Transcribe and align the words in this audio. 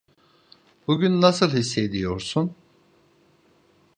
Bugün 0.87 1.21
nasıl 1.21 1.49
hissediyorsun? 1.51 2.55